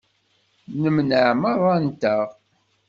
Nemneɛ 0.81 1.29
merra-nteɣ. 1.41 2.27